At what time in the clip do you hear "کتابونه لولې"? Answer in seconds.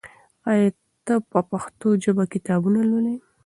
2.33-3.15